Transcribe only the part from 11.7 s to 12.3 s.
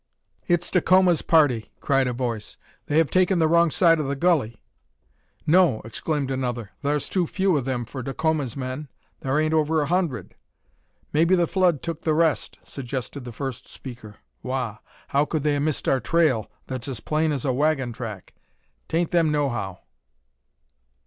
tuk the